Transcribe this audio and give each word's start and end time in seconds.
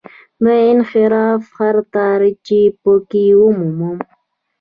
د 0.43 0.45
انحراف 0.71 1.43
هر 1.57 1.75
تار 1.93 2.21
چې 2.45 2.59
په 2.81 2.93
کې 3.09 3.25
ومومم. 3.41 3.97